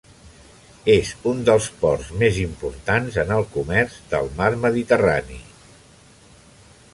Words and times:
És 0.93 1.09
un 1.31 1.43
dels 1.49 1.67
ports 1.83 2.07
més 2.23 2.39
importants 2.45 3.19
en 3.25 3.35
el 3.37 3.45
comerç 3.59 3.99
del 4.15 4.31
mar 4.41 4.49
Mediterrani. 4.65 5.39